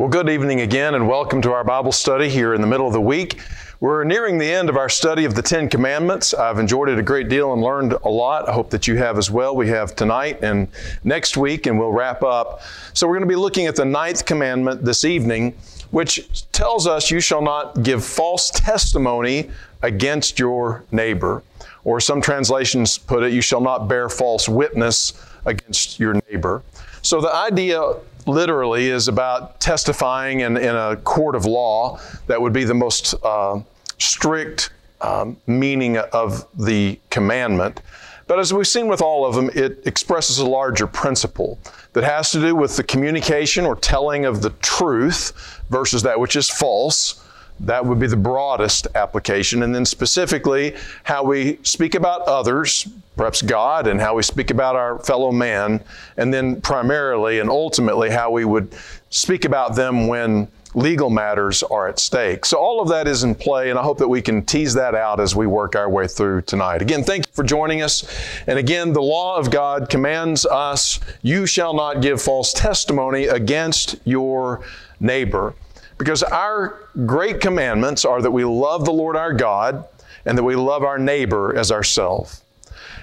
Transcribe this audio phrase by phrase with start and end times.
[0.00, 2.94] Well, good evening again, and welcome to our Bible study here in the middle of
[2.94, 3.38] the week.
[3.80, 6.32] We're nearing the end of our study of the Ten Commandments.
[6.32, 8.48] I've enjoyed it a great deal and learned a lot.
[8.48, 9.54] I hope that you have as well.
[9.54, 10.68] We have tonight and
[11.04, 12.62] next week, and we'll wrap up.
[12.94, 15.54] So, we're going to be looking at the ninth commandment this evening,
[15.90, 19.50] which tells us you shall not give false testimony
[19.82, 21.42] against your neighbor.
[21.84, 25.12] Or some translations put it, you shall not bear false witness
[25.44, 26.62] against your neighbor.
[27.02, 27.96] So, the idea
[28.30, 32.00] literally is about testifying in, in a court of law.
[32.26, 33.60] That would be the most uh,
[33.98, 37.82] strict um, meaning of the commandment.
[38.26, 41.58] But as we've seen with all of them, it expresses a larger principle
[41.94, 46.36] that has to do with the communication or telling of the truth versus that which
[46.36, 47.26] is false.
[47.58, 49.64] That would be the broadest application.
[49.64, 52.86] And then specifically, how we speak about others,
[53.20, 55.84] perhaps God, and how we speak about our fellow man.
[56.16, 58.74] And then primarily and ultimately, how we would
[59.10, 62.46] speak about them when legal matters are at stake.
[62.46, 64.94] So all of that is in play, and I hope that we can tease that
[64.94, 66.80] out as we work our way through tonight.
[66.80, 68.08] Again, thank you for joining us.
[68.46, 73.96] And again, the law of God commands us, you shall not give false testimony against
[74.06, 74.62] your
[74.98, 75.52] neighbor.
[75.98, 79.84] Because our great commandments are that we love the Lord our God
[80.24, 82.42] and that we love our neighbor as ourselves.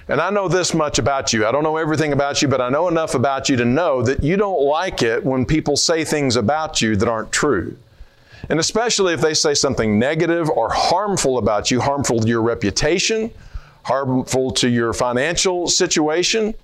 [0.08, 1.46] And I know this much about you.
[1.46, 4.22] I don't know everything about you, but I know enough about you to know that
[4.22, 7.76] you don't like it when people say things about you that aren't true.
[8.48, 13.30] And especially if they say something negative or harmful about you, harmful to your reputation,
[13.82, 16.54] harmful to your financial situation,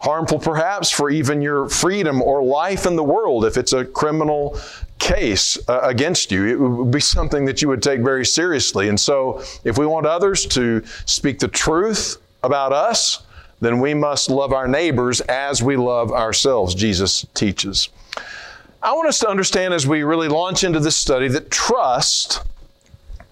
[0.00, 4.56] harmful perhaps for even your freedom or life in the world if it's a criminal
[5.00, 6.46] case uh, against you.
[6.46, 8.88] It would be something that you would take very seriously.
[8.88, 13.22] And so, if we want others to speak the truth about us,
[13.60, 17.88] then we must love our neighbors as we love ourselves, Jesus teaches.
[18.82, 22.42] I want us to understand as we really launch into this study that trust,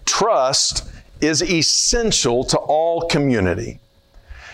[0.04, 0.88] trust
[1.20, 3.80] is essential to all community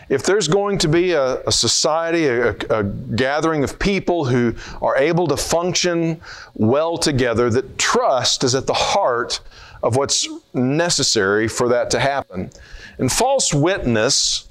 [0.08, 4.96] if there's going to be a, a society, a, a, gathering of people who are
[4.96, 6.20] able to function
[6.54, 9.40] well together, that trust is at the heart
[9.82, 12.50] of what's necessary for that to happen.
[12.98, 14.48] And false witness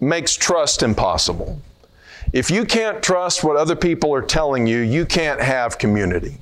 [0.00, 1.60] makes trust impossible.
[2.32, 6.38] If you can't trust what other people are telling you, you can't have community.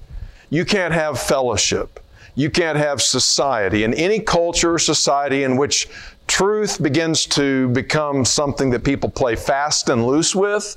[0.50, 2.00] You can't have fellowship.
[2.34, 3.84] You can't have society.
[3.84, 5.88] In any culture or society in which
[6.26, 10.76] truth begins to become something that people play fast and loose with,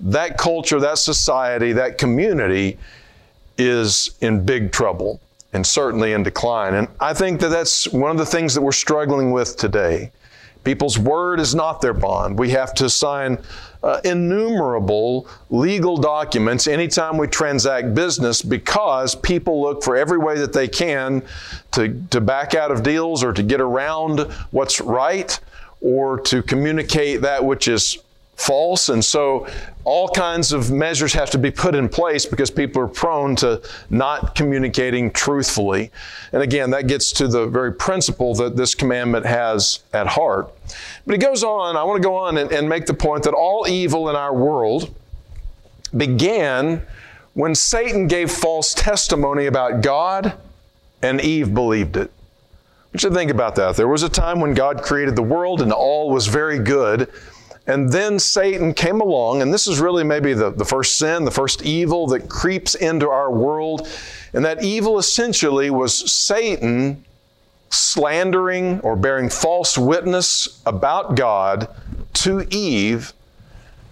[0.00, 2.78] that culture, that society, that community
[3.56, 5.20] is in big trouble
[5.52, 6.74] and certainly in decline.
[6.74, 10.12] And I think that that's one of the things that we're struggling with today.
[10.62, 12.38] People's word is not their bond.
[12.38, 13.38] We have to sign
[13.82, 20.52] uh, innumerable legal documents anytime we transact business because people look for every way that
[20.52, 21.22] they can
[21.72, 25.40] to, to back out of deals or to get around what's right
[25.80, 27.98] or to communicate that which is
[28.40, 28.88] false.
[28.88, 29.46] And so
[29.84, 33.62] all kinds of measures have to be put in place because people are prone to
[33.90, 35.90] not communicating truthfully.
[36.32, 40.50] And again, that gets to the very principle that this commandment has at heart.
[41.06, 43.34] But he goes on, I want to go on and, and make the point that
[43.34, 44.94] all evil in our world
[45.96, 46.82] began
[47.34, 50.34] when Satan gave false testimony about God
[51.02, 52.10] and Eve believed it.
[52.92, 53.76] What you think about that?
[53.76, 57.08] There was a time when God created the world and all was very good.
[57.70, 61.30] And then Satan came along, and this is really maybe the, the first sin, the
[61.30, 63.88] first evil that creeps into our world.
[64.32, 67.04] And that evil essentially was Satan
[67.68, 71.68] slandering or bearing false witness about God
[72.14, 73.12] to Eve,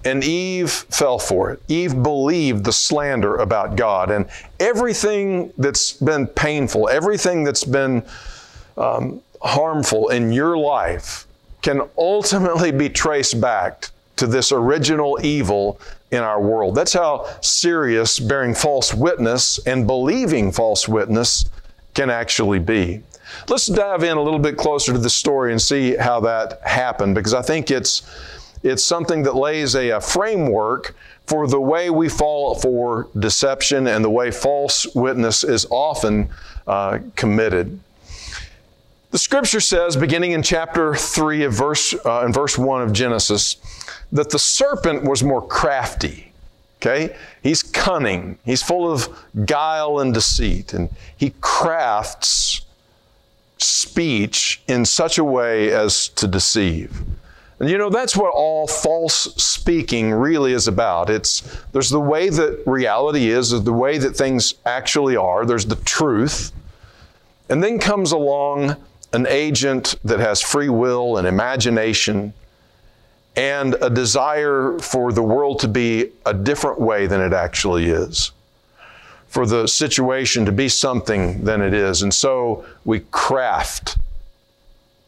[0.05, 1.63] and Eve fell for it.
[1.69, 4.11] Eve believed the slander about God.
[4.11, 4.29] And
[4.59, 8.05] everything that's been painful, everything that's been
[8.77, 11.28] um, harmful in your life,
[11.63, 15.81] can ultimately be traced back to this original evil
[16.11, 16.75] in our world.
[16.75, 21.49] That's how serious bearing false witness and believing false witness
[21.95, 23.03] can actually be.
[23.49, 27.15] Let's dive in a little bit closer to the story and see how that happened
[27.15, 28.03] because I think it's
[28.65, 30.97] it's something that lays a, a framework
[31.27, 36.29] for the way we fall for deception and the way false witness is often
[36.67, 37.79] uh, committed.
[39.11, 43.57] The scripture says, beginning in chapter 3 of verse, uh, in verse 1 of Genesis,
[44.13, 46.33] that the serpent was more crafty.
[46.81, 47.17] Okay?
[47.43, 48.39] He's cunning.
[48.45, 49.09] He's full of
[49.47, 50.75] guile and deceit.
[50.75, 52.63] And he crafts
[53.57, 57.03] speech in such a way as to deceive.
[57.61, 61.11] And you know, that's what all false speaking really is about.
[61.11, 61.41] It's
[61.73, 66.53] there's the way that reality is, the way that things actually are, there's the truth.
[67.49, 68.77] And then comes along
[69.13, 72.33] an agent that has free will and imagination
[73.37, 78.33] and a desire for the world to be a different way than it actually is,
[79.29, 82.03] for the situation to be something than it is.
[82.03, 83.97] And so we craft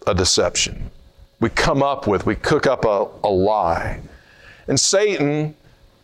[0.06, 0.91] a deception.
[1.41, 4.00] We come up with, we cook up a, a lie.
[4.69, 5.55] And Satan,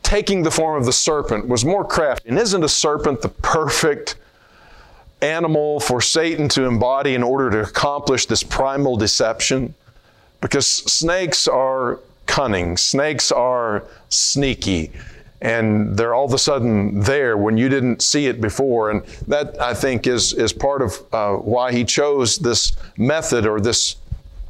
[0.02, 2.28] taking the form of the serpent, was more crafty.
[2.28, 4.16] And isn't a serpent the perfect
[5.22, 9.74] animal for Satan to embody in order to accomplish this primal deception?
[10.40, 14.92] Because snakes are cunning, snakes are sneaky,
[15.40, 18.90] and they're all of a sudden there when you didn't see it before.
[18.90, 23.60] And that, I think, is, is part of uh, why he chose this method or
[23.60, 23.96] this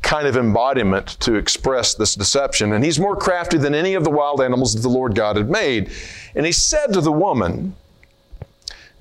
[0.02, 2.72] kind of embodiment to express this deception.
[2.72, 5.50] And he's more crafty than any of the wild animals that the Lord God had
[5.50, 5.90] made.
[6.36, 7.74] And he said to the woman,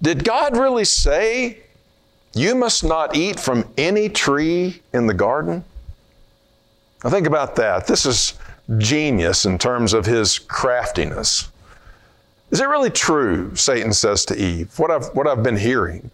[0.02, 1.60] Did God really say,
[2.34, 5.64] You must not eat from any tree in the garden?
[7.04, 7.88] Now think about that.
[7.88, 8.34] This is
[8.78, 11.50] genius in terms of his craftiness.
[12.52, 16.10] Is it really true, Satan says to Eve, what I've, what I've been hearing?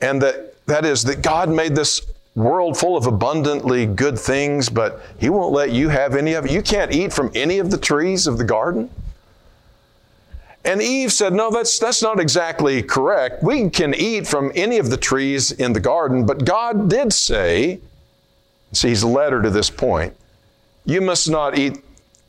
[0.00, 2.00] And that, that is that God made this
[2.34, 6.50] world full of abundantly good things, but He won't let you have any of it.
[6.50, 8.90] You can't eat from any of the trees of the garden.
[10.64, 13.42] And Eve said, No, that's, that's not exactly correct.
[13.42, 17.80] We can eat from any of the trees in the garden, but God did say,
[18.72, 20.14] see, He's led her to this point,
[20.86, 21.84] you must not eat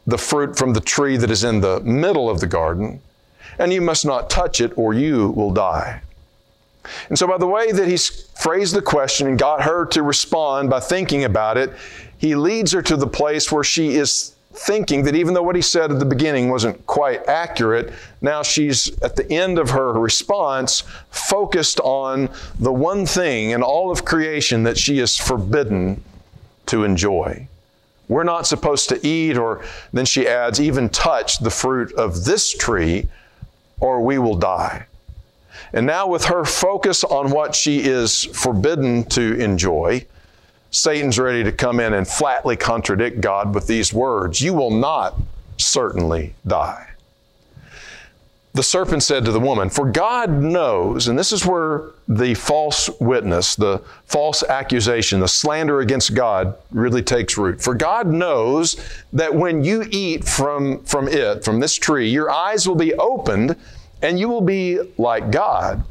[0.08, 3.02] the fruit from the tree that is in the middle of the garden,
[3.58, 6.02] and you must not touch it, or you will die.
[7.10, 10.70] And so, by the way that he's phrased the question and got her to respond
[10.70, 11.72] by thinking about it,
[12.18, 15.62] he leads her to the place where she is thinking that even though what he
[15.62, 20.84] said at the beginning wasn't quite accurate, now she's at the end of her response
[21.10, 22.30] focused on
[22.60, 26.04] the one thing in all of creation that she is forbidden
[26.68, 27.48] to enjoy.
[28.08, 32.54] We're not supposed to eat, or then she adds, even touch the fruit of this
[32.54, 33.08] tree,
[33.80, 34.86] or we will die.
[35.74, 40.06] And now, with her focus on what she is forbidden to enjoy,
[40.76, 45.20] Satan's ready to come in and flatly contradict God with these words You will not
[45.58, 46.96] certainly die
[48.56, 52.90] the serpent said to the woman, For God knows, and this is where the false
[53.02, 57.62] witness, the false accusation, the slander against God really takes root.
[57.62, 58.78] For God knows
[59.12, 63.58] that when you eat from, from it, from this tree, your eyes will be opened
[64.02, 65.84] and you will be like God,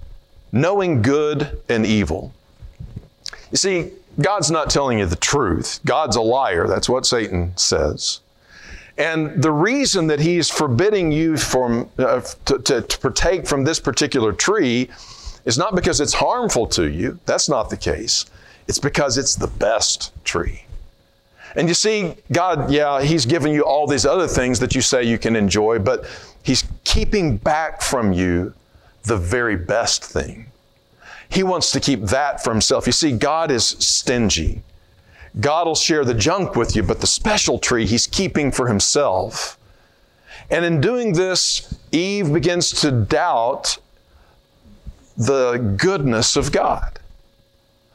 [0.51, 2.33] knowing good and evil.
[3.51, 3.91] You see,
[4.21, 5.81] God's not telling you the truth.
[5.85, 6.67] God's a liar.
[6.67, 8.21] That's what Satan says.
[8.97, 13.81] And the reason that he's forbidding you from, uh, to, to, to partake from this
[13.81, 14.89] particular tree
[15.45, 17.19] is not because it's harmful to you.
[17.27, 18.27] That's not the case.
[18.69, 20.65] It's because it's the best tree.
[21.57, 25.05] And you see, God, yeah, He's given you all these other things that you say
[25.05, 26.07] you can enjoy, but
[26.43, 28.55] He's keeping back from you
[29.05, 30.47] the very best thing.
[31.35, 32.87] He wants to keep that for Himself.
[32.87, 34.63] You see, God is stingy.
[35.41, 39.59] God will share the junk with you, but the special tree he's keeping for himself.
[40.51, 43.79] And in doing this, Eve begins to doubt
[45.17, 47.01] the goodness of God.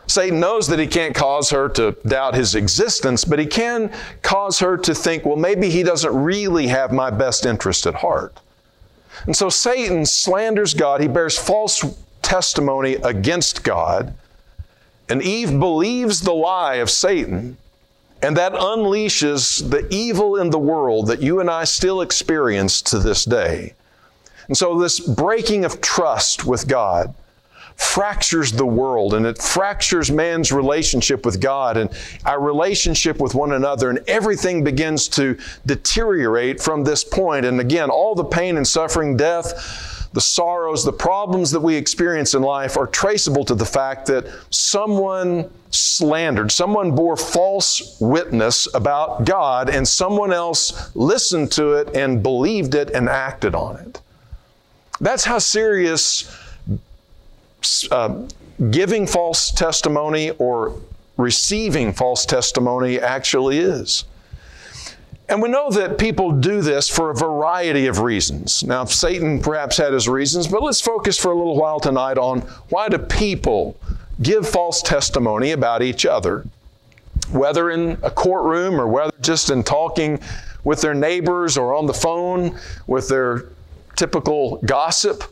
[0.08, 4.58] Satan knows that he can't cause her to doubt his existence, but he can cause
[4.60, 8.40] her to think, well, maybe he doesn't really have my best interest at heart.
[9.28, 11.02] And so Satan slanders God.
[11.02, 11.84] He bears false
[12.22, 14.14] testimony against God.
[15.08, 17.58] And Eve believes the lie of Satan,
[18.22, 23.00] and that unleashes the evil in the world that you and I still experience to
[23.00, 23.74] this day.
[24.48, 27.14] And so, this breaking of trust with God
[27.80, 31.90] fractures the world and it fractures man's relationship with God and
[32.26, 37.46] our relationship with one another, and everything begins to deteriorate from this point.
[37.46, 42.34] And again, all the pain and suffering, death, the sorrows, the problems that we experience
[42.34, 49.26] in life are traceable to the fact that someone slandered, someone bore false witness about
[49.26, 54.02] God, and someone else listened to it and believed it and acted on it.
[55.00, 56.36] That's how serious
[57.92, 58.26] uh,
[58.72, 60.76] giving false testimony or
[61.18, 64.06] receiving false testimony actually is.
[65.30, 68.64] And we know that people do this for a variety of reasons.
[68.64, 72.42] Now, Satan perhaps had his reasons, but let's focus for a little while tonight on
[72.70, 73.78] why do people
[74.22, 76.46] give false testimony about each other?
[77.32, 80.20] whether in a courtroom or whether just in talking
[80.64, 82.58] with their neighbors or on the phone
[82.88, 83.46] with their
[83.96, 85.24] typical gossip.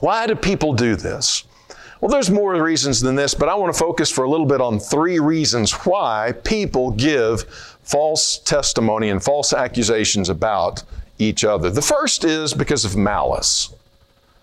[0.00, 1.44] Why do people do this?
[2.00, 4.60] Well, there's more reasons than this, but I want to focus for a little bit
[4.60, 7.42] on three reasons why people give
[7.82, 10.84] false testimony and false accusations about
[11.18, 11.70] each other.
[11.70, 13.74] The first is because of malice.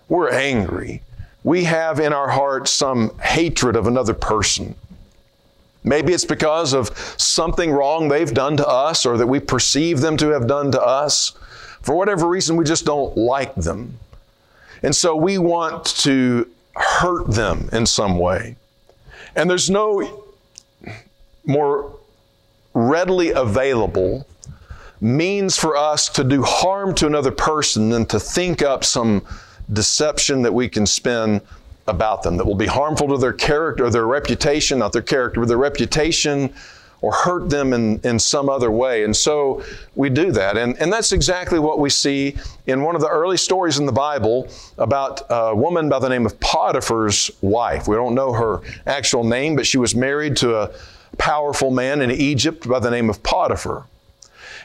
[0.08, 1.02] We're angry.
[1.44, 4.74] We have in our hearts some hatred of another person.
[5.82, 10.16] Maybe it's because of something wrong they've done to us or that we perceive them
[10.18, 11.32] to have done to us.
[11.80, 13.98] For whatever reason, we just don't like them.
[14.82, 18.56] And so we want to hurt them in some way.
[19.34, 20.24] And there's no
[21.44, 21.96] more
[22.74, 24.26] readily available
[25.00, 29.24] means for us to do harm to another person than to think up some
[29.72, 31.40] deception that we can spin
[31.88, 35.48] about them that will be harmful to their character their reputation, not their character, but
[35.48, 36.52] their reputation,
[37.02, 39.04] or hurt them in, in some other way.
[39.04, 39.62] And so
[39.94, 40.56] we do that.
[40.56, 42.36] And, and that's exactly what we see
[42.66, 44.48] in one of the early stories in the Bible
[44.78, 47.86] about a woman by the name of Potiphar's wife.
[47.86, 50.70] We don't know her actual name, but she was married to a
[51.18, 53.84] powerful man in Egypt by the name of Potiphar.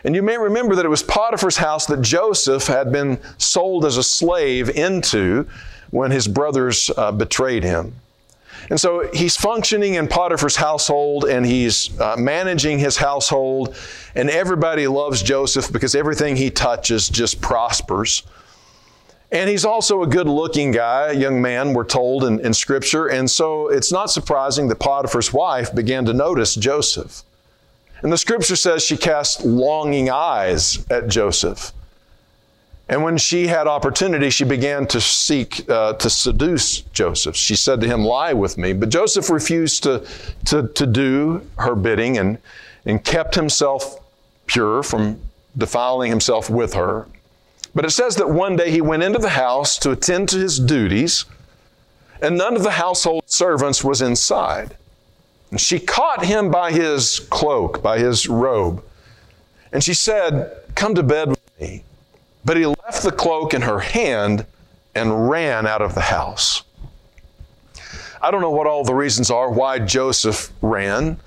[0.03, 3.97] And you may remember that it was Potiphar's house that Joseph had been sold as
[3.97, 5.47] a slave into
[5.91, 7.93] when his brothers uh, betrayed him.
[8.70, 13.75] And so he's functioning in Potiphar's household and he's uh, managing his household,
[14.15, 18.24] and everybody loves Joseph because everything he touches just prospers.
[19.32, 23.08] And he's also a good looking guy, a young man, we're told in, in Scripture.
[23.08, 27.24] And so it's not surprising that Potiphar's wife began to notice Joseph.
[28.01, 31.72] And the Scripture says she cast longing eyes at Joseph.
[32.91, 37.38] And when she had opportunity, she began to seek uh, to seduce Joseph.
[37.38, 38.74] She said to him, Lie with me.
[38.74, 40.05] But Joseph refused to,
[40.48, 42.38] to, to do her bidding and,
[42.86, 44.01] and kept himself
[44.45, 45.21] pure from
[45.57, 47.07] defiling himself with her.
[47.74, 50.60] But it says that one day he went into the house to attend to his
[50.60, 51.24] duties,
[52.21, 54.75] and none of the household servants was inside.
[55.50, 58.83] And she caught him by his cloak, by his robe,
[59.71, 61.86] and she said, Come to bed with me.
[62.43, 64.45] But he left the cloak in her hand
[64.95, 66.63] and ran out of the house.
[68.21, 71.17] I don't know what all the reasons are why Joseph ran,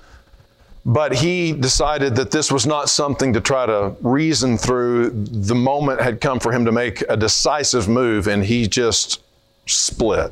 [0.85, 5.09] but he decided that this was not something to try to reason through.
[5.09, 9.21] The moment had come for him to make a decisive move, and he just
[9.65, 10.31] split.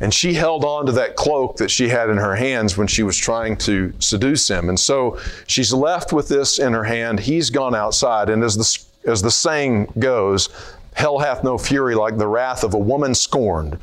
[0.00, 3.02] And she held on to that cloak that she had in her hands when she
[3.02, 4.68] was trying to seduce him.
[4.68, 5.18] And so
[5.48, 7.18] she's left with this in her hand.
[7.18, 8.30] He's gone outside.
[8.30, 10.48] And as the as the saying goes,
[10.94, 13.78] hell hath no fury like the wrath of a woman scorned.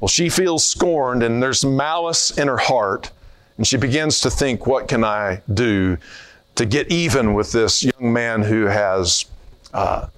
[0.00, 3.10] Well, she feels scorned and there's malice in her heart,
[3.56, 5.96] and she begins to think, what can I do
[6.56, 9.26] to get even with this young man who has
[9.72, 10.08] uh,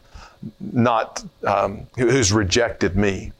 [0.61, 3.33] not, um, who's rejected me?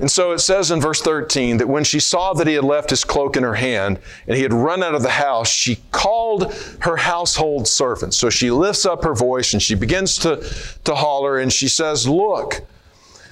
[0.00, 2.90] And so it says in verse 13 that when she saw that he had left
[2.90, 6.52] his cloak in her hand and he had run out of the house, she called
[6.80, 8.16] her household servants.
[8.16, 10.36] So she lifts up her voice and she begins to,
[10.84, 12.62] to holler and she says, Look,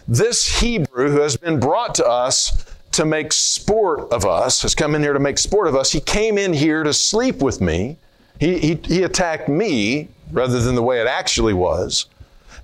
[0.08, 4.94] this Hebrew who has been brought to us to make sport of us, has come
[4.94, 7.96] in here to make sport of us, he came in here to sleep with me.
[8.40, 12.06] He, he, he attacked me rather than the way it actually was.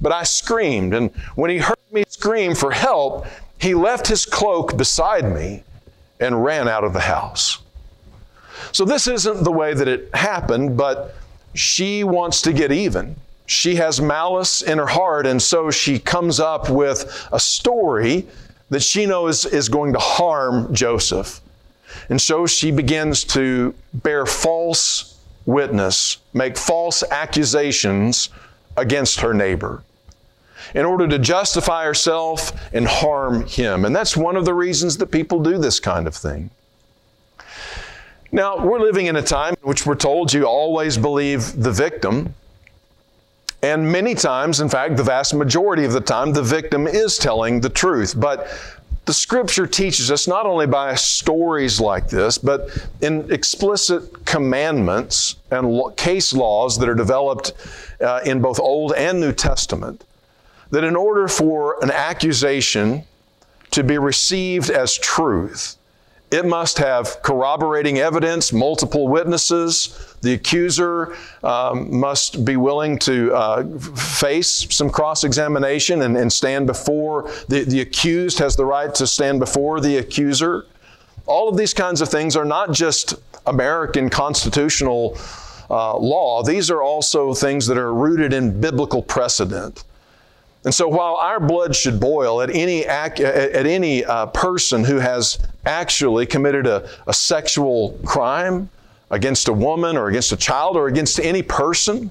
[0.00, 3.26] But I screamed, and when he heard me scream for help,
[3.62, 5.62] he left his cloak beside me
[6.18, 7.58] and ran out of the house.
[8.72, 11.14] So, this isn't the way that it happened, but
[11.54, 13.14] she wants to get even.
[13.46, 18.26] She has malice in her heart, and so she comes up with a story
[18.70, 21.40] that she knows is going to harm Joseph.
[22.08, 28.30] And so she begins to bear false witness, make false accusations
[28.76, 29.82] against her neighbor
[30.74, 33.84] in order to justify herself and harm him.
[33.84, 36.50] And that's one of the reasons that people do this kind of thing.
[38.30, 42.34] Now, we're living in a time in which we're told you always believe the victim.
[43.62, 47.60] And many times, in fact, the vast majority of the time, the victim is telling
[47.60, 48.18] the truth.
[48.18, 48.48] But
[49.04, 52.70] the scripture teaches us not only by stories like this, but
[53.02, 57.52] in explicit commandments and case laws that are developed
[58.00, 60.04] uh, in both Old and New Testament
[60.72, 63.04] that in order for an accusation
[63.70, 65.76] to be received as truth,
[66.30, 70.16] it must have corroborating evidence, multiple witnesses.
[70.22, 71.14] The accuser
[71.44, 77.64] um, must be willing to uh, face some cross examination and, and, stand before the,
[77.64, 80.64] the accused has the right to stand before the accuser.
[81.26, 83.14] All of these kinds of things are not just
[83.44, 85.18] American constitutional
[85.68, 89.84] uh, law, these are also things that are rooted in biblical precedent.
[90.64, 94.98] And so, while our blood should boil at any, act, at any uh, person who
[94.98, 98.70] has actually committed a, a sexual crime
[99.10, 102.10] against a woman or against a child or against any person,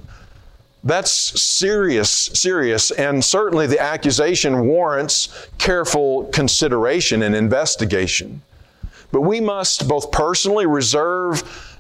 [0.84, 8.42] that's serious, serious, and certainly the accusation warrants careful consideration and investigation.
[9.12, 11.78] But we must both personally reserve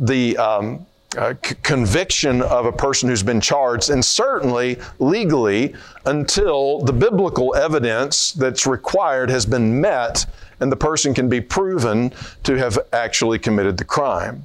[0.00, 0.86] the um,
[1.16, 7.54] uh, c- conviction of a person who's been charged, and certainly legally until the biblical
[7.54, 10.26] evidence that's required has been met
[10.60, 12.12] and the person can be proven
[12.44, 14.44] to have actually committed the crime.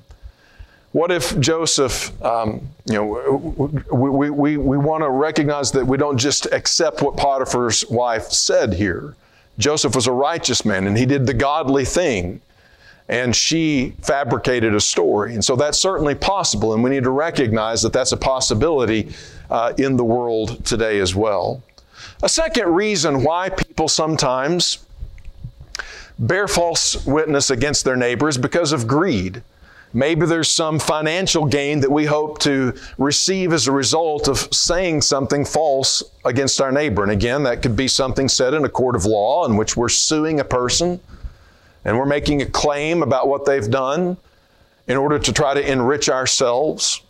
[0.92, 5.98] What if Joseph, um, you know, we, we, we, we want to recognize that we
[5.98, 9.16] don't just accept what Potiphar's wife said here.
[9.58, 12.42] Joseph was a righteous man and he did the godly thing
[13.12, 15.34] and she fabricated a story.
[15.34, 19.12] And so that's certainly possible, and we need to recognize that that's a possibility
[19.50, 21.62] uh, in the world today as well.
[22.24, 24.86] A second reason why people sometimes
[26.18, 29.44] bear false witness against their neighbors because of greed.
[29.94, 35.02] Maybe there's some financial gain that we hope to receive as a result of saying
[35.02, 37.04] something false against our neighbor.
[37.04, 39.90] And again, that could be something said in a court of law in which we're
[39.90, 41.02] suing a person
[41.86, 44.18] and we're making a claim about what they've done
[44.88, 47.02] in order to try to enrich ourselves.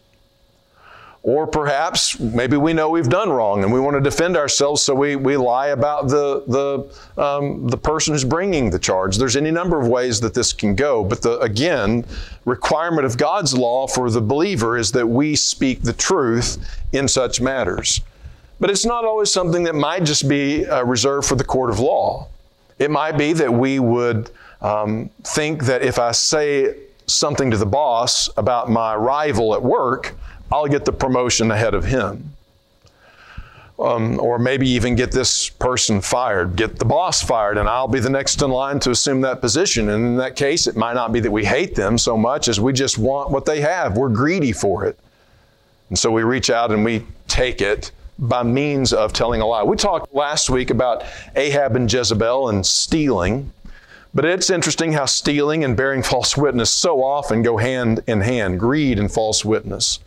[1.24, 4.96] Or perhaps maybe we know we've done wrong and we want to defend ourselves, so
[4.96, 9.18] we, we lie about the, the, um, the person who's bringing the charge.
[9.18, 12.06] There's any number of ways that this can go, but the, again,
[12.46, 16.58] requirement of God's law for the believer is that we speak the truth
[16.92, 18.01] in such matters.
[18.60, 21.80] But it's not always something that might just be uh, reserved for the court of
[21.80, 22.30] law.
[22.80, 26.75] It might be that we would um, think that if I say
[27.08, 30.13] something to the boss about my rival at work,
[30.51, 32.36] I'll get the promotion ahead of him.
[33.80, 38.00] Um, or maybe even get this person fired, get the boss fired, and I'll be
[38.00, 39.89] the next in line to assume that position.
[39.89, 42.59] And in that case, it might not be that we hate them so much as
[42.59, 43.98] we just want what they have.
[43.98, 45.00] We're greedy for it.
[45.90, 49.64] And so we reach out and we take it by means of telling a lie.
[49.64, 51.03] We talked last week about
[51.35, 53.51] Ahab and Jezebel and stealing.
[54.13, 58.59] But it's interesting how stealing and bearing false witness so often go hand in hand
[58.59, 60.00] greed and false witness.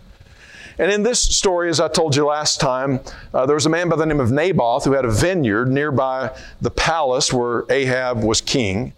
[0.79, 3.01] And in this story, as I told you last time,
[3.33, 6.37] uh, there was a man by the name of Naboth who had a vineyard nearby
[6.61, 8.93] the palace where Ahab was king.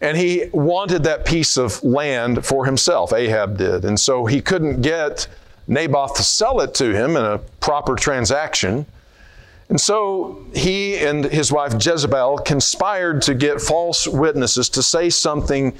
[0.00, 3.84] And he wanted that piece of land for himself, Ahab did.
[3.84, 5.28] And so he couldn't get
[5.66, 8.84] Naboth to sell it to him in a proper transaction.
[9.68, 15.76] And so he and his wife Jezebel conspired to get false witnesses to say something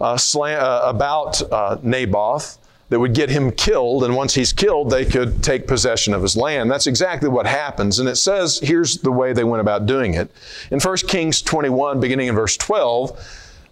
[0.00, 2.58] uh, slant, uh, about uh, Naboth
[2.90, 4.04] that would get him killed.
[4.04, 6.70] And once he's killed, they could take possession of his land.
[6.70, 7.98] That's exactly what happens.
[7.98, 10.30] And it says here's the way they went about doing it.
[10.70, 13.18] In 1 Kings 21, beginning in verse 12,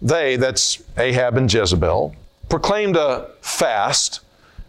[0.00, 2.16] they, that's Ahab and Jezebel,
[2.48, 4.20] proclaimed a fast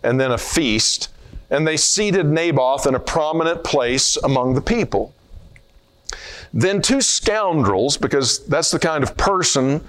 [0.03, 1.09] and then a feast
[1.49, 5.13] and they seated Naboth in a prominent place among the people.
[6.53, 9.83] Then two scoundrels, because that's the kind of person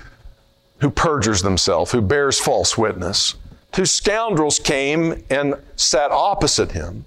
[0.79, 3.35] who perjures themselves, who bears false witness,
[3.73, 7.05] two scoundrels came and sat opposite him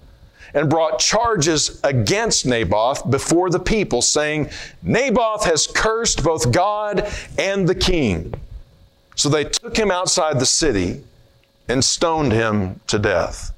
[0.54, 4.50] and brought charges against Naboth before the people, saying,
[4.82, 8.34] Naboth has cursed both God and the king.
[9.16, 11.04] So they took him outside the city
[11.68, 13.54] and stoned him to death.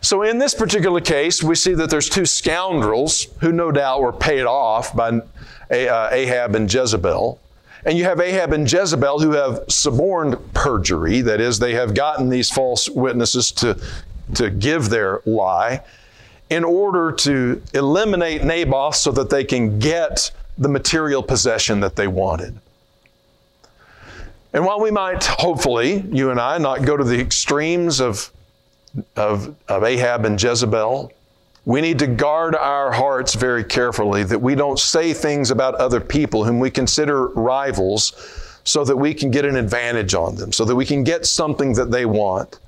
[0.00, 4.12] So, in this particular case, we see that there's two scoundrels who no doubt were
[4.12, 5.20] paid off by
[5.70, 7.40] uh, Ahab and Jezebel.
[7.84, 12.28] And you have Ahab and Jezebel who have suborned perjury, that is, they have gotten
[12.28, 13.78] these false witnesses to,
[14.34, 15.82] to give their lie
[16.50, 22.06] in order to eliminate Naboth so that they can get the material possession that they
[22.06, 22.58] wanted.
[24.52, 28.30] And while we might, hopefully, you and I, not go to the extremes of
[29.16, 31.12] of, of Ahab and Jezebel,
[31.64, 36.00] we need to guard our hearts very carefully that we don't say things about other
[36.00, 38.12] people whom we consider rivals
[38.64, 41.72] so that we can get an advantage on them, so that we can get something
[41.74, 42.58] that they want.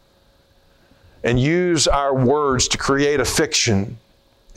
[1.24, 3.96] And use our words to create a fiction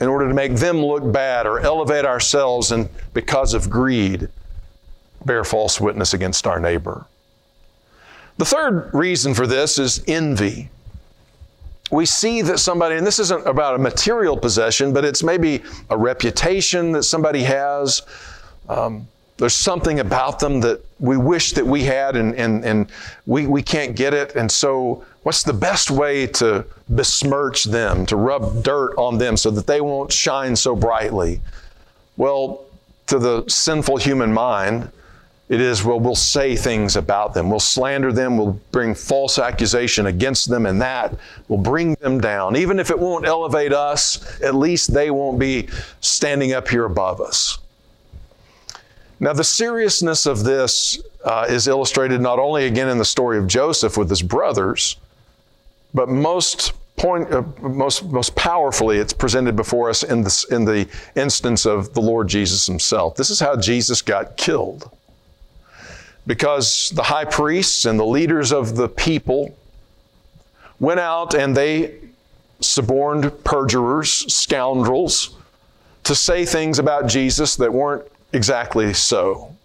[0.00, 4.28] in order to make them look bad or elevate ourselves and because of greed
[5.24, 7.06] bear false witness against our neighbor.
[8.38, 10.70] The third reason for this is envy
[11.90, 15.96] we see that somebody, and this isn't about a material possession, but it's maybe a
[15.96, 18.02] reputation that somebody has.
[18.68, 22.90] Um, There's something about them that we wish that we had and, and, and
[23.26, 24.34] we, we can't get it.
[24.34, 29.50] And so, what's the best way to besmirch them, to rub dirt on them so
[29.50, 31.40] that they won't shine so brightly?
[32.16, 32.64] Well,
[33.08, 34.90] to the sinful human mind,
[35.48, 37.50] it is, well, we'll say things about them.
[37.50, 38.36] We'll slander them.
[38.36, 42.56] We'll bring false accusation against them, and that will bring them down.
[42.56, 45.68] Even if it won't elevate us, at least they won't be
[46.00, 47.58] standing up here above us.
[49.20, 53.46] Now, the seriousness of this uh, is illustrated not only again in the story of
[53.46, 54.96] Joseph with his brothers,
[55.94, 60.88] but most point, uh, most, most powerfully, it's presented before us in, this, in the
[61.14, 63.14] instance of the Lord Jesus himself.
[63.14, 64.90] This is how Jesus got killed.
[66.26, 69.56] Because the high priests and the leaders of the people
[70.80, 71.94] went out and they
[72.60, 75.36] suborned perjurers, scoundrels,
[76.04, 79.56] to say things about Jesus that weren't exactly so.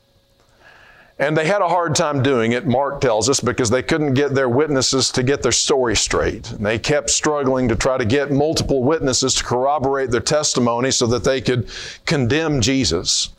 [1.19, 4.33] And they had a hard time doing it, Mark tells us, because they couldn't get
[4.33, 6.51] their witnesses to get their story straight.
[6.51, 11.05] And they kept struggling to try to get multiple witnesses to corroborate their testimony so
[11.07, 11.69] that they could
[12.07, 13.29] condemn Jesus.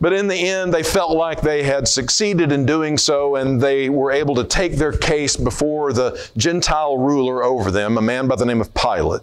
[0.00, 3.88] But in the end, they felt like they had succeeded in doing so, and they
[3.88, 8.36] were able to take their case before the Gentile ruler over them, a man by
[8.36, 9.22] the name of Pilate.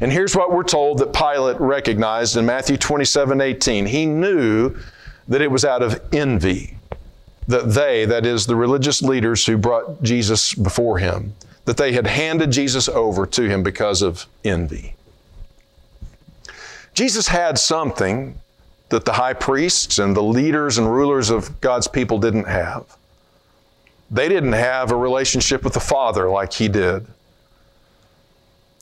[0.00, 3.86] And here's what we're told that Pilate recognized in Matthew 27 18.
[3.86, 4.76] He knew
[5.28, 6.76] that it was out of envy
[7.50, 12.06] that they, that is, the religious leaders who brought Jesus before him, that they had
[12.06, 14.94] handed Jesus over to him because of envy.
[16.94, 18.38] Jesus had something
[18.90, 22.84] that the high priests and the leaders and rulers of God's people didn't have.
[24.10, 27.06] They didn't have a relationship with the Father like he did.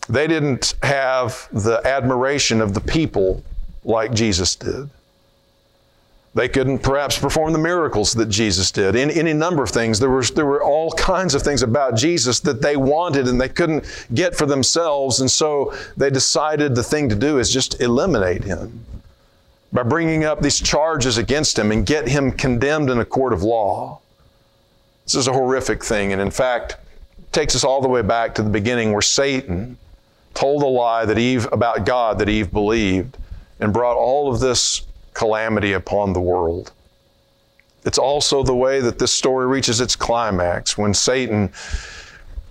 [0.09, 3.45] They didn't have the admiration of the people
[3.85, 4.89] like Jesus did.
[6.35, 8.97] They couldn't perhaps perform the miracles that Jesus did.
[8.97, 12.41] In any number of things, there, was, there were all kinds of things about Jesus
[12.41, 15.21] that they wanted and they couldn't get for themselves.
[15.21, 18.85] And so they decided the thing to do is just eliminate him
[19.73, 23.43] by bringing up these charges against him and get him condemned in a court of
[23.43, 24.01] law.
[25.05, 26.13] This is a horrific thing.
[26.13, 26.77] And in fact,
[27.33, 29.77] takes us all the way back to the beginning where Satan
[30.35, 33.17] told a lie that Eve about God that Eve believed
[33.61, 36.73] and brought all of this calamity upon the world.
[37.85, 41.51] It's also the way that this story reaches its climax when Satan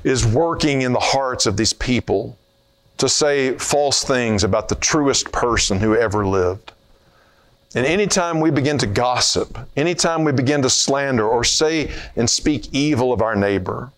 [0.03, 2.38] is working in the hearts of these people
[2.97, 6.71] to say false things about the truest person who ever lived.
[7.78, 12.74] And anytime we begin to gossip, anytime we begin to slander or say and speak
[12.74, 13.92] evil of our neighbor,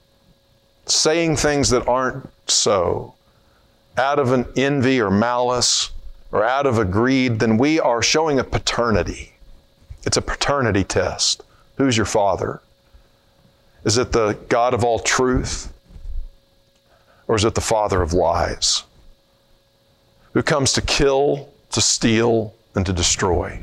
[0.86, 3.13] saying things that aren't so,
[3.98, 5.92] out of an envy or malice
[6.34, 9.32] or out of a greed, then we are showing a paternity.
[10.06, 11.42] It's a paternity test.
[11.78, 12.60] Who's your father?
[13.86, 15.72] Is it the God of all truth?
[17.30, 18.84] Or is it the father of lies?
[20.34, 23.60] Who comes to kill, to steal, and to destroy?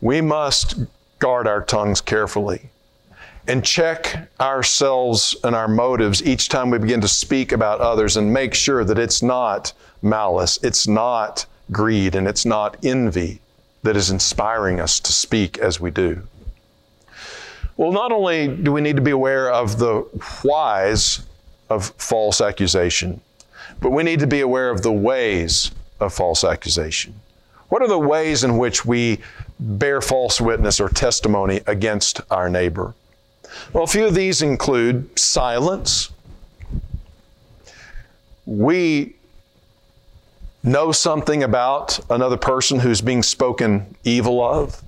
[0.00, 0.76] We must
[1.18, 2.70] guard our tongues carefully
[3.46, 8.32] and check ourselves and our motives each time we begin to speak about others and
[8.32, 13.40] make sure that it's not malice, it's not greed, and it's not envy
[13.82, 16.22] that is inspiring us to speak as we do.
[17.76, 20.00] Well, not only do we need to be aware of the
[20.44, 21.26] whys
[21.70, 23.20] of false accusation,
[23.80, 27.20] but we need to be aware of the ways of false accusation.
[27.68, 29.20] What are the ways in which we
[29.58, 32.94] bear false witness or testimony against our neighbor?
[33.72, 36.10] Well, a few of these include silence.
[38.46, 39.14] We
[40.62, 44.82] know something about another person who's being spoken evil of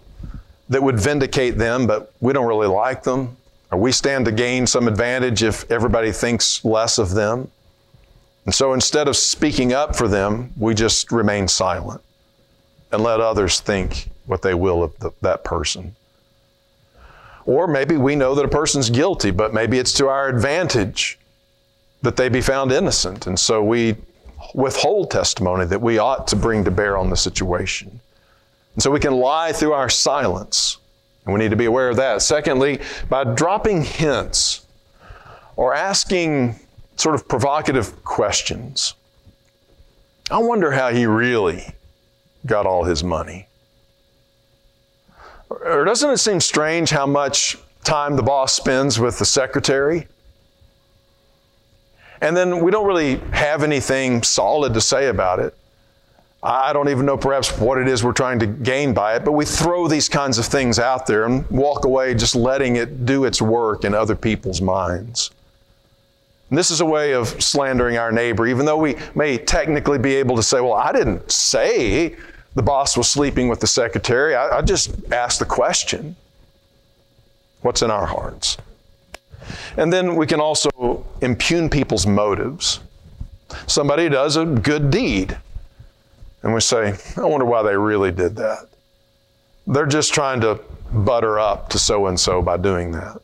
[0.68, 3.36] that would vindicate them, but we don't really like them,
[3.70, 7.50] or we stand to gain some advantage if everybody thinks less of them.
[8.44, 12.00] And so instead of speaking up for them, we just remain silent
[12.90, 15.94] and let others think what they will of the, that person.
[17.44, 21.18] Or maybe we know that a person's guilty, but maybe it's to our advantage
[22.02, 23.26] that they be found innocent.
[23.26, 23.96] And so we
[24.54, 28.00] withhold testimony that we ought to bring to bear on the situation.
[28.74, 30.78] And so we can lie through our silence.
[31.24, 32.22] And we need to be aware of that.
[32.22, 34.66] Secondly, by dropping hints
[35.56, 36.58] or asking
[37.02, 38.94] sort of provocative questions.
[40.30, 41.74] I wonder how he really
[42.46, 43.48] got all his money.
[45.50, 50.06] Or doesn't it seem strange how much time the boss spends with the secretary?
[52.20, 55.56] And then we don't really have anything solid to say about it.
[56.40, 59.32] I don't even know perhaps what it is we're trying to gain by it, but
[59.32, 63.24] we throw these kinds of things out there and walk away just letting it do
[63.24, 65.32] its work in other people's minds.
[66.52, 70.16] And this is a way of slandering our neighbor, even though we may technically be
[70.16, 72.14] able to say, well, I didn't say
[72.54, 74.34] the boss was sleeping with the secretary.
[74.34, 76.14] I, I just asked the question.
[77.62, 78.58] What's in our hearts?
[79.78, 82.80] And then we can also impugn people's motives.
[83.66, 85.34] Somebody does a good deed
[86.42, 88.68] and we say, I wonder why they really did that.
[89.66, 90.60] They're just trying to
[90.92, 93.22] butter up to so and so by doing that.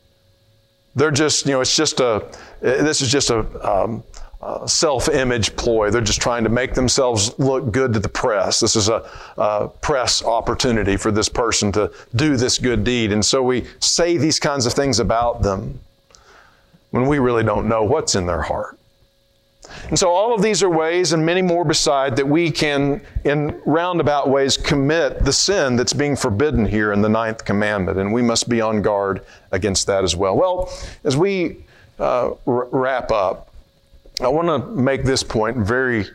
[0.95, 2.27] They're just, you know, it's just a,
[2.61, 4.03] this is just a, um,
[4.65, 5.91] self image ploy.
[5.91, 8.59] They're just trying to make themselves look good to the press.
[8.59, 13.11] This is a, a press opportunity for this person to do this good deed.
[13.11, 15.79] And so we say these kinds of things about them
[16.91, 18.78] when we really don't know what's in their heart.
[19.89, 23.59] And so, all of these are ways, and many more beside, that we can, in
[23.65, 27.97] roundabout ways, commit the sin that's being forbidden here in the ninth commandment.
[27.97, 30.35] And we must be on guard against that as well.
[30.35, 30.71] Well,
[31.03, 31.57] as we
[31.99, 33.53] uh, r- wrap up,
[34.21, 36.05] I want to make this point very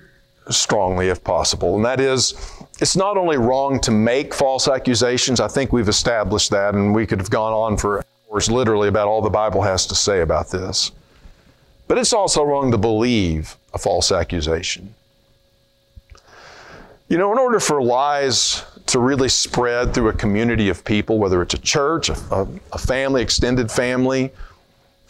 [0.50, 2.34] strongly, if possible, and that is
[2.80, 7.06] it's not only wrong to make false accusations, I think we've established that, and we
[7.06, 10.50] could have gone on for hours literally about all the Bible has to say about
[10.50, 10.90] this.
[11.86, 14.94] But it's also wrong to believe a false accusation.
[17.08, 21.42] You know, in order for lies to really spread through a community of people, whether
[21.42, 24.32] it's a church, a, a, family, extended family,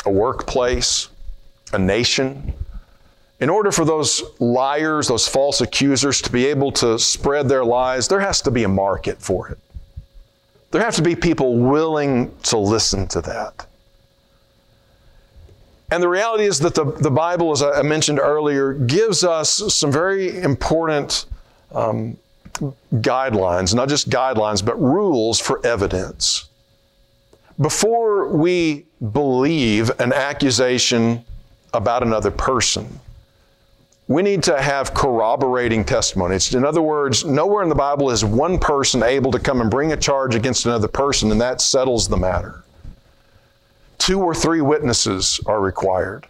[0.04, 1.08] a workplace,
[1.72, 2.52] a nation,
[3.40, 8.08] in order for those liars, those false accusers to be able to spread their lies,
[8.08, 9.58] there has to be a market for it.
[10.70, 13.66] There have to be people willing to listen to that.
[15.90, 19.92] And the reality is that the, the Bible, as I mentioned earlier, gives us some
[19.92, 21.26] very important
[21.72, 22.16] um,
[22.94, 26.48] guidelines, not just guidelines, but rules for evidence.
[27.60, 31.24] Before we believe an accusation
[31.72, 33.00] about another person,
[34.08, 36.54] we need to have corroborating testimonies.
[36.54, 39.92] In other words, nowhere in the Bible is one person able to come and bring
[39.92, 42.63] a charge against another person, and that settles the matter
[44.04, 46.26] two or three witnesses are required.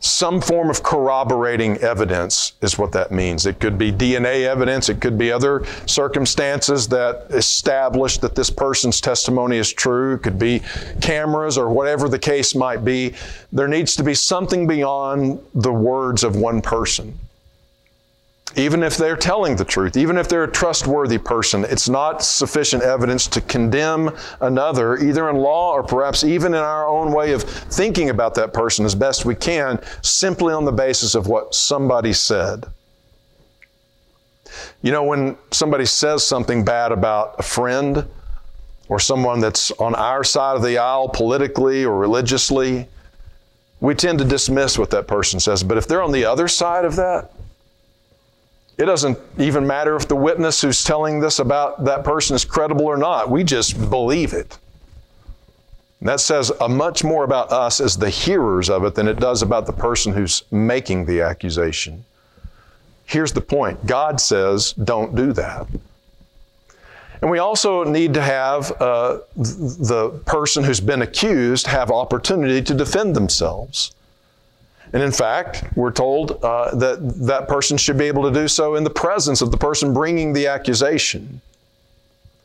[0.00, 3.44] Some form of corroborating evidence is what that means.
[3.44, 8.98] It could be DNA evidence, it could be other circumstances that establish that this person's
[8.98, 10.62] testimony is true, it could be
[11.02, 13.12] cameras or whatever the case might be.
[13.52, 17.18] There needs to be something beyond the words of one person
[18.54, 22.82] even if they're telling the truth, even if they're a trustworthy person, it's not sufficient
[22.82, 27.42] evidence to condemn another, either in law or perhaps even in our own way of
[27.42, 32.12] thinking about that person as best we can, simply on the basis of what somebody
[32.12, 32.64] said.
[34.80, 38.08] You know, when somebody says something bad about a friend
[38.88, 42.88] or someone that's on our side of the aisle politically or religiously,
[43.80, 45.62] we tend to dismiss what that person says.
[45.62, 47.32] But if they're on the other side of that,
[48.78, 52.84] it doesn't even matter if the witness who's telling this about that person is credible
[52.84, 53.30] or not.
[53.30, 54.58] We just believe it.
[56.00, 59.18] And that says a much more about us as the hearers of it than it
[59.18, 62.04] does about the person who's making the accusation.
[63.06, 65.66] Here's the point God says, don't do that.
[67.22, 72.74] And we also need to have uh, the person who's been accused have opportunity to
[72.74, 73.94] defend themselves.
[74.92, 78.76] And in fact, we're told uh, that that person should be able to do so
[78.76, 81.40] in the presence of the person bringing the accusation.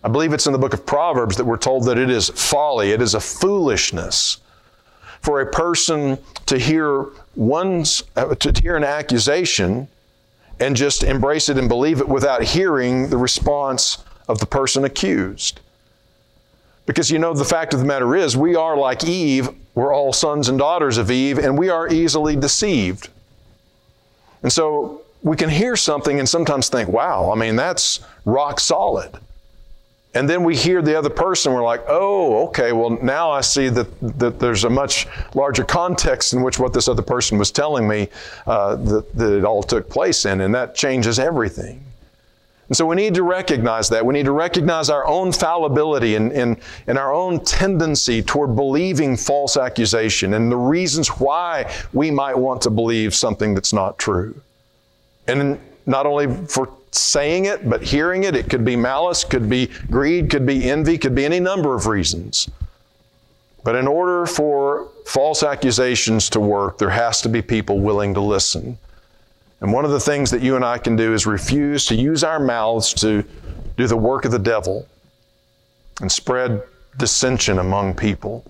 [0.03, 2.91] I believe it's in the book of Proverbs that we're told that it is folly,
[2.91, 4.39] it is a foolishness
[5.21, 9.87] for a person to hear one's uh, to hear an accusation
[10.59, 15.59] and just embrace it and believe it without hearing the response of the person accused.
[16.85, 20.13] Because you know, the fact of the matter is, we are like Eve we're all
[20.13, 23.09] sons and daughters of Eve, and we are easily deceived.
[24.43, 29.17] And so we can hear something and sometimes think, wow, I mean, that's rock solid.
[30.13, 33.69] And then we hear the other person, we're like, oh, okay, well, now I see
[33.69, 33.87] that,
[34.19, 38.09] that there's a much larger context in which what this other person was telling me
[38.45, 41.81] uh, that, that it all took place in, and that changes everything.
[42.71, 44.05] And so we need to recognize that.
[44.05, 46.55] We need to recognize our own fallibility and, and,
[46.87, 52.61] and our own tendency toward believing false accusation and the reasons why we might want
[52.61, 54.39] to believe something that's not true.
[55.27, 59.69] And not only for saying it, but hearing it, it could be malice, could be
[59.89, 62.49] greed, could be envy, could be any number of reasons.
[63.65, 68.21] But in order for false accusations to work, there has to be people willing to
[68.21, 68.77] listen.
[69.61, 72.23] And one of the things that you and I can do is refuse to use
[72.23, 73.23] our mouths to
[73.77, 74.87] do the work of the devil
[76.01, 76.63] and spread
[76.97, 78.43] dissension among people.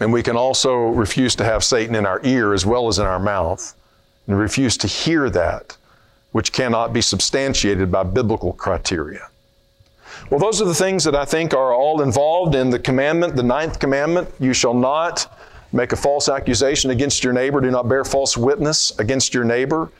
[0.00, 3.06] And we can also refuse to have Satan in our ear as well as in
[3.06, 3.74] our mouth
[4.26, 5.76] and refuse to hear that
[6.32, 9.28] which cannot be substantiated by biblical criteria.
[10.30, 13.42] Well, those are the things that I think are all involved in the commandment, the
[13.42, 14.28] ninth commandment.
[14.38, 15.37] You shall not
[15.72, 19.90] make a false accusation against your neighbor, do not bear false witness against your neighbor.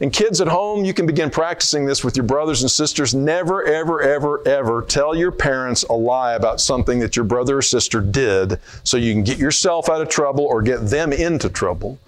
[0.00, 3.14] And kids at home, you can begin practicing this with your brothers and sisters.
[3.14, 7.62] Never, ever, ever, ever tell your parents a lie about something that your brother or
[7.62, 11.98] sister did so you can get yourself out of trouble or get them into trouble.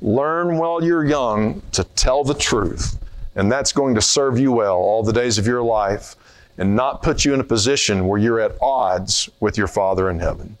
[0.00, 2.98] Learn while you're young to tell the truth,
[3.34, 6.16] and that's going to serve you well all the days of your life
[6.58, 10.18] and not put you in a position where you're at odds with your Father in
[10.20, 10.56] heaven.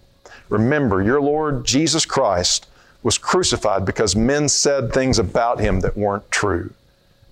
[0.48, 2.66] Remember, your Lord Jesus Christ
[3.02, 6.72] was crucified because men said things about him that weren't true,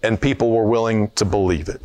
[0.02, 1.80] and people were willing to believe it.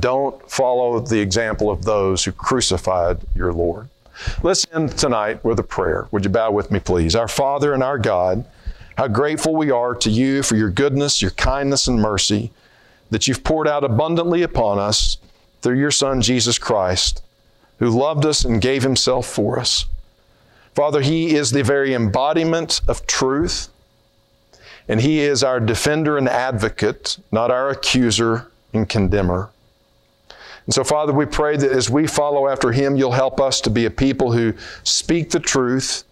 [0.00, 3.88] Don't follow the example of those who crucified your Lord.
[4.42, 6.08] Let's end tonight with a prayer.
[6.10, 7.14] Would you bow with me, please?
[7.14, 8.44] Our Father and our God,
[8.96, 12.50] how grateful we are to you for your goodness, your kindness, and mercy
[13.10, 15.18] that you've poured out abundantly upon us
[15.62, 17.22] through your Son, Jesus Christ,
[17.78, 19.84] who loved us and gave himself for us.
[20.76, 23.70] Father, He is the very embodiment of truth,
[24.86, 29.48] and He is our defender and advocate, not our accuser and condemner.
[30.66, 33.70] And so, Father, we pray that as we follow after Him, you'll help us to
[33.70, 34.52] be a people who
[34.84, 36.04] speak the truth,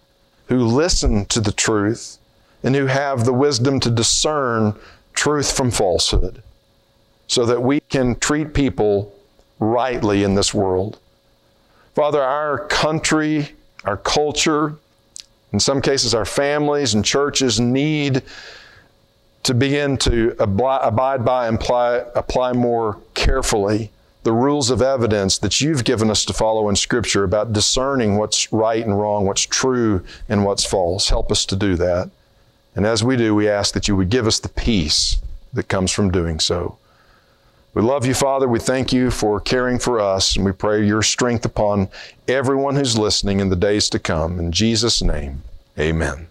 [0.47, 2.17] who listen to the truth,
[2.63, 4.75] and who have the wisdom to discern
[5.13, 6.43] truth from falsehood,
[7.27, 9.15] so that we can treat people
[9.61, 10.99] rightly in this world.
[11.95, 13.53] Father, our country,
[13.85, 14.77] our culture,
[15.53, 18.23] in some cases, our families and churches need
[19.43, 23.91] to begin to abide by and apply, apply more carefully
[24.25, 28.51] the rules of evidence that you've given us to follow in Scripture about discerning what's
[28.53, 31.11] right and wrong, what's true and what's false.
[31.11, 32.11] Help us to do that.
[32.75, 35.19] And as we do, we ask that you would give us the peace
[35.53, 36.79] that comes from doing so.
[37.75, 38.47] We love you, Father.
[38.47, 41.89] We thank you for caring for us, and we pray your strength upon
[42.29, 44.39] everyone who's listening in the days to come.
[44.39, 45.43] In Jesus' name,
[45.77, 46.29] amen.